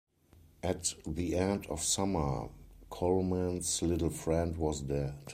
At 0.63 0.95
the 1.05 1.35
end 1.35 1.67
of 1.67 1.83
summer, 1.83 2.49
Colman's 2.89 3.83
little 3.83 4.09
friend 4.09 4.57
was 4.57 4.81
dead. 4.81 5.13